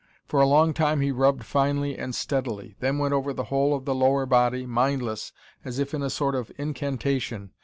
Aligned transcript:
For 0.25 0.41
a 0.41 0.47
long 0.47 0.73
time 0.73 1.01
he 1.01 1.11
rubbed 1.11 1.43
finely 1.43 1.95
and 1.95 2.15
steadily, 2.15 2.75
then 2.79 2.97
went 2.97 3.13
over 3.13 3.33
the 3.33 3.43
whole 3.53 3.75
of 3.75 3.85
the 3.85 3.93
lower 3.93 4.25
body, 4.25 4.65
mindless, 4.65 5.31
as 5.63 5.77
if 5.77 5.93
in 5.93 6.01
a 6.01 6.09
sort 6.09 6.33
of 6.33 6.51
incantation. 6.57 7.51